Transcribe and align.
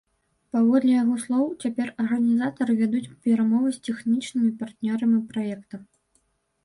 Паводле 0.53 0.93
яго 1.03 1.15
слоў, 1.23 1.43
цяпер 1.65 1.91
арганізатары 2.03 2.73
вядуць 2.81 3.03
перамовы 3.27 3.69
з 3.79 3.85
тэхнічнымі 3.89 4.51
партнёрамі 4.63 5.19
праекта. 5.35 5.75